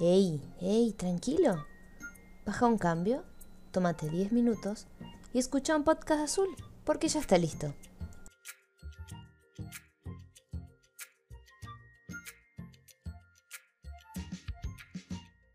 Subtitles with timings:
[0.00, 1.66] Ey, ey, tranquilo.
[2.46, 3.24] Baja un cambio,
[3.72, 4.86] tómate 10 minutos
[5.32, 6.48] y escucha un podcast azul,
[6.84, 7.74] porque ya está listo.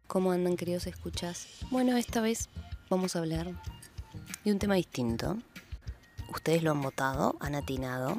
[0.07, 1.47] ¿Cómo andan queridos escuchas?
[1.71, 2.49] Bueno, esta vez
[2.89, 3.47] vamos a hablar
[4.43, 5.37] de un tema distinto.
[6.29, 8.17] Ustedes lo han votado, han atinado.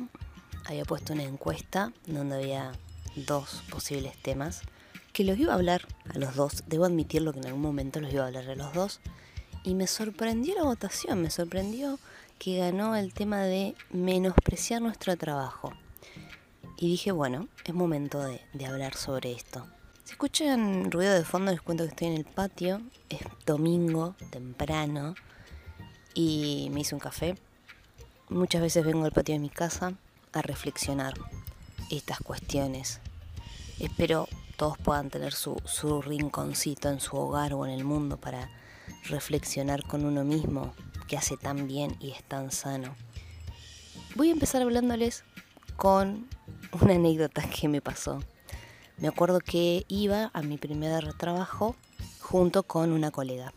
[0.64, 2.72] Había puesto una encuesta donde había
[3.14, 4.62] dos posibles temas
[5.14, 6.64] que los iba a hablar a los dos.
[6.66, 9.00] Debo admitirlo que en algún momento los iba a hablar a los dos.
[9.62, 11.98] Y me sorprendió la votación, me sorprendió
[12.38, 15.72] que ganó el tema de menospreciar nuestro trabajo.
[16.76, 19.66] Y dije, bueno, es momento de, de hablar sobre esto.
[20.02, 22.82] Si escuchan ruido de fondo, les cuento que estoy en el patio.
[23.08, 25.14] Es domingo, temprano,
[26.12, 27.36] y me hice un café.
[28.28, 29.94] Muchas veces vengo al patio de mi casa
[30.32, 31.14] a reflexionar
[31.88, 33.00] estas cuestiones.
[33.78, 38.50] Espero todos puedan tener su, su rinconcito en su hogar o en el mundo para
[39.04, 40.74] reflexionar con uno mismo,
[41.08, 42.94] que hace tan bien y es tan sano.
[44.14, 45.24] Voy a empezar hablándoles
[45.76, 46.28] con
[46.80, 48.20] una anécdota que me pasó.
[48.96, 51.74] Me acuerdo que iba a mi primer trabajo
[52.20, 53.52] junto con una colega.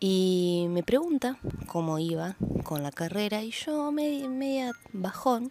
[0.00, 5.50] Y me pregunta cómo iba con la carrera y yo media, media bajón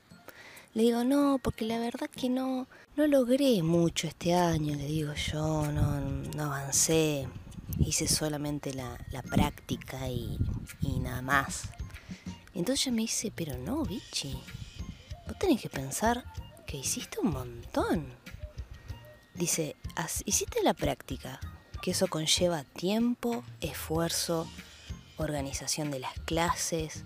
[0.78, 5.12] le digo, no, porque la verdad que no, no logré mucho este año, le digo
[5.16, 7.28] yo, no, no avancé,
[7.80, 10.38] hice solamente la, la práctica y,
[10.82, 11.72] y, nada más.
[12.54, 14.40] Entonces ella me dice, pero no, bichi,
[15.26, 16.24] vos tenés que pensar
[16.68, 18.14] que hiciste un montón.
[19.34, 19.76] Dice,
[20.26, 21.40] hiciste la práctica,
[21.82, 24.48] que eso conlleva tiempo, esfuerzo,
[25.18, 27.04] organización de las clases,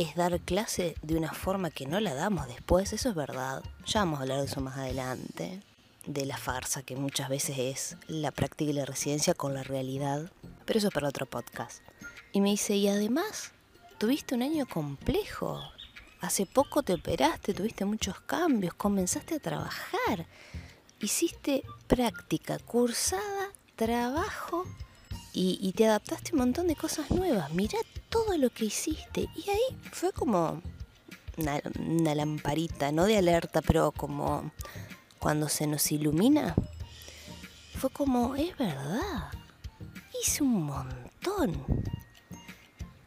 [0.00, 3.62] es dar clase de una forma que no la damos después, eso es verdad.
[3.86, 5.62] Ya vamos a hablar de eso más adelante,
[6.06, 10.30] de la farsa que muchas veces es la práctica y la residencia con la realidad,
[10.64, 11.82] pero eso es para otro podcast.
[12.32, 13.52] Y me dice, y además,
[13.98, 15.60] tuviste un año complejo.
[16.20, 20.26] Hace poco te operaste, tuviste muchos cambios, comenzaste a trabajar
[21.00, 24.66] hiciste práctica, cursada, trabajo
[25.32, 27.52] y, te adaptaste un montón de cosas nuevas.
[27.52, 29.28] Mirá todo lo que hiciste.
[29.36, 30.60] Y ahí fue como
[31.36, 34.50] una, lamparita, no de alerta, pero como
[35.18, 36.54] cuando se nos ilumina.
[37.76, 39.30] Fue como, es verdad,
[40.22, 41.64] hice un montón.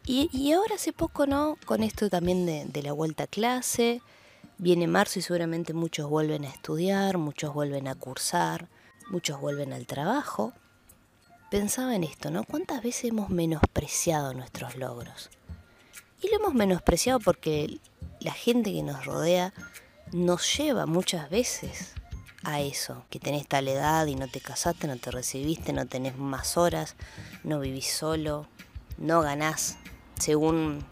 [0.06, 1.58] Y, y, ahora hace poco, ¿no?
[1.66, 4.02] Con esto también de, de la vuelta a clase,
[4.58, 8.70] Viene marzo y seguramente muchos vuelven a estudiar, muchos vuelven a cursar,
[9.10, 10.54] muchos vuelven al trabajo.
[11.54, 12.46] Pensaba en esto, ¿no?
[12.46, 15.30] ¿Cuántas veces hemos menospreciado nuestros logros?
[16.20, 17.78] Y lo hemos menospreciado porque
[18.22, 19.54] la gente que nos rodea
[20.12, 21.94] nos lleva muchas veces
[22.42, 26.18] a eso, que tenés tal edad y no te casaste, no te recibiste, no tenés
[26.18, 26.96] más horas,
[27.44, 28.48] no vivís solo,
[28.98, 29.78] no ganás
[30.20, 30.84] según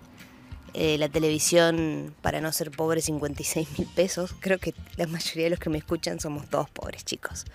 [0.76, 4.36] eh, la televisión para no ser pobre 56 mil pesos.
[4.40, 7.46] Creo que la mayoría de los que me escuchan somos todos pobres chicos.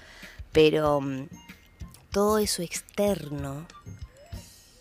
[0.50, 1.28] Pero um,
[2.11, 3.67] todo eso externo,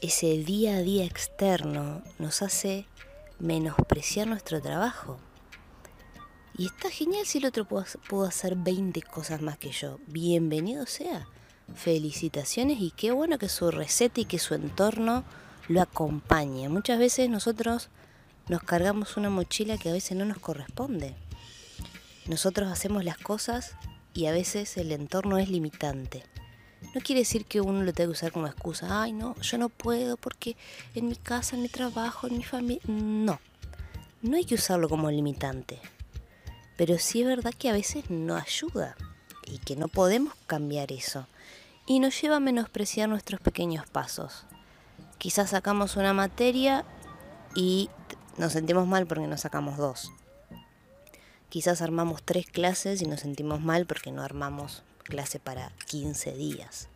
[0.01, 2.87] ese día a día externo, nos hace
[3.39, 5.19] menospreciar nuestro trabajo.
[6.57, 9.99] Y está genial si el otro pudo hacer 20 cosas más que yo.
[10.07, 11.27] Bienvenido sea.
[11.75, 15.23] Felicitaciones y qué bueno que su receta y que su entorno
[15.67, 16.69] lo acompañe.
[16.69, 17.89] Muchas veces nosotros
[18.47, 21.15] nos cargamos una mochila que a veces no nos corresponde.
[22.27, 23.75] Nosotros hacemos las cosas
[24.13, 26.23] y a veces el entorno es limitante.
[26.95, 29.01] No quiere decir que uno lo tenga que usar como excusa.
[29.01, 30.55] Ay, no, yo no puedo porque
[30.95, 32.81] en mi casa, en mi trabajo, en mi familia...
[32.87, 33.41] No,
[34.21, 35.81] no hay que usarlo como limitante.
[36.77, 38.95] Pero sí es verdad que a veces no ayuda
[39.45, 41.27] y que no podemos cambiar eso.
[41.85, 44.45] Y nos lleva a menospreciar nuestros pequeños pasos.
[45.17, 46.85] Quizás sacamos una materia
[47.55, 47.89] y
[48.37, 50.13] nos sentimos mal porque no sacamos dos.
[51.49, 56.89] Quizás armamos tres clases y nos sentimos mal porque no armamos clase para 15 días.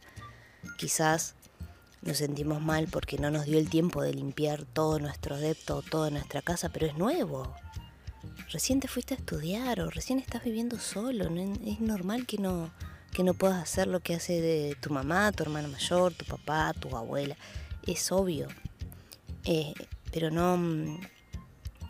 [0.77, 1.35] Quizás
[2.01, 6.09] nos sentimos mal porque no nos dio el tiempo de limpiar todo nuestro depto, toda
[6.09, 7.53] nuestra casa, pero es nuevo.
[8.51, 11.25] Recién te fuiste a estudiar o recién estás viviendo solo.
[11.65, 12.71] Es normal que no,
[13.13, 16.73] que no puedas hacer lo que hace de tu mamá, tu hermana mayor, tu papá,
[16.73, 17.37] tu abuela.
[17.85, 18.47] Es obvio.
[19.45, 19.73] Eh,
[20.11, 20.57] pero no,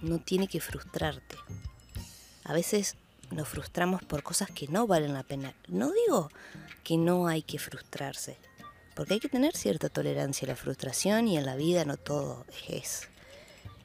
[0.01, 1.35] no tiene que frustrarte.
[2.43, 2.95] A veces
[3.31, 5.53] nos frustramos por cosas que no valen la pena.
[5.67, 6.29] No digo
[6.83, 8.37] que no hay que frustrarse,
[8.95, 12.45] porque hay que tener cierta tolerancia a la frustración y en la vida no todo
[12.67, 13.07] es,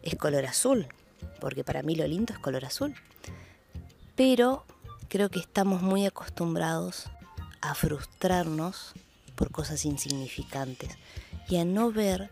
[0.02, 0.88] es color azul,
[1.40, 2.94] porque para mí lo lindo es color azul.
[4.16, 4.64] Pero
[5.08, 7.06] creo que estamos muy acostumbrados
[7.60, 8.92] a frustrarnos
[9.34, 10.96] por cosas insignificantes
[11.48, 12.30] y a no ver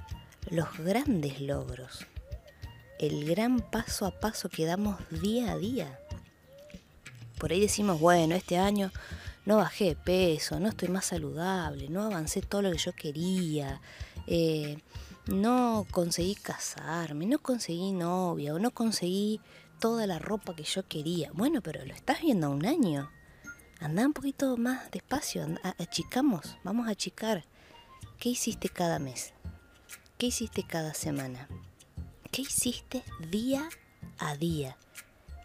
[0.50, 2.06] los grandes logros,
[2.99, 5.99] el gran paso a paso que damos día a día.
[7.43, 8.93] Por ahí decimos, bueno, este año
[9.47, 13.81] no bajé de peso, no estoy más saludable, no avancé todo lo que yo quería,
[14.29, 14.79] eh,
[15.27, 19.41] no conseguí casarme, no conseguí novia o no conseguí
[19.81, 21.33] toda la ropa que yo quería.
[21.33, 23.11] Bueno, pero lo estás viendo a un año.
[23.81, 25.44] Anda un poquito más despacio,
[25.79, 27.44] achicamos, vamos a achicar.
[28.21, 29.35] ¿Qué hiciste cada mes?
[30.17, 31.49] ¿Qué hiciste cada semana?
[32.31, 33.03] ¿Qué hiciste
[33.33, 33.69] día
[34.19, 34.77] a día?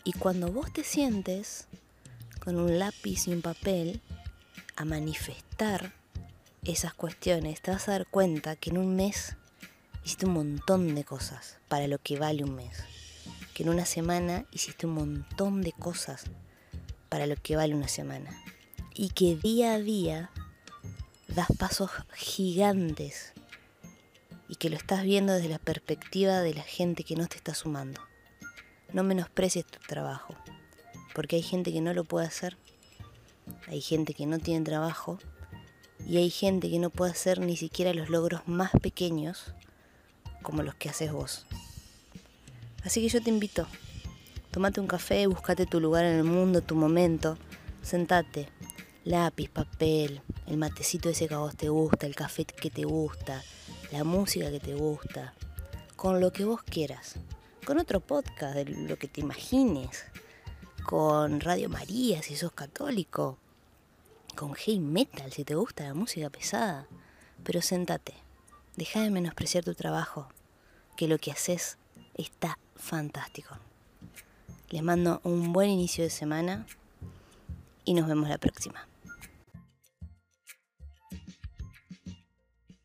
[0.04, 1.68] Y cuando vos te sientes
[2.48, 4.00] con un lápiz y un papel
[4.78, 5.92] a manifestar
[6.64, 9.36] esas cuestiones, te vas a dar cuenta que en un mes
[10.06, 12.86] hiciste un montón de cosas para lo que vale un mes.
[13.54, 16.24] Que en una semana hiciste un montón de cosas
[17.10, 18.32] para lo que vale una semana.
[18.94, 20.32] Y que día a día
[21.28, 23.34] das pasos gigantes
[24.48, 27.54] y que lo estás viendo desde la perspectiva de la gente que no te está
[27.54, 28.00] sumando.
[28.94, 30.37] No menosprecies tu trabajo,
[31.18, 32.58] porque hay gente que no lo puede hacer,
[33.66, 35.18] hay gente que no tiene trabajo
[36.06, 39.56] y hay gente que no puede hacer ni siquiera los logros más pequeños
[40.44, 41.48] como los que haces vos.
[42.84, 43.66] Así que yo te invito,
[44.52, 47.40] tomate un café, búscate tu lugar en el mundo, tu momento,
[47.82, 48.50] sentate,
[49.04, 53.44] lápiz, papel, el matecito ese que a vos te gusta, el café que te gusta,
[53.92, 55.34] la música que te gusta,
[55.96, 57.16] con lo que vos quieras,
[57.66, 60.06] con otro podcast de lo que te imagines,
[60.88, 63.38] con Radio María si sos católico,
[64.38, 66.88] con heavy metal si te gusta la música pesada,
[67.44, 68.14] pero sentate,
[68.78, 70.30] deja de menospreciar tu trabajo,
[70.96, 71.78] que lo que haces
[72.14, 73.58] está fantástico.
[74.70, 76.66] Les mando un buen inicio de semana
[77.84, 78.88] y nos vemos la próxima.